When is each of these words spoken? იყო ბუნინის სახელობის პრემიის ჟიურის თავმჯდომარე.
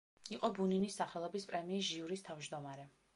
იყო 0.35 0.49
ბუნინის 0.59 0.95
სახელობის 1.01 1.45
პრემიის 1.51 1.85
ჟიურის 1.91 2.25
თავმჯდომარე. 2.31 2.87